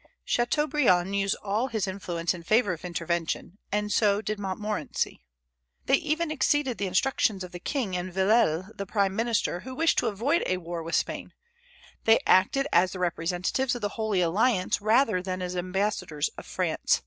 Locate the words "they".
5.85-5.97, 12.05-12.17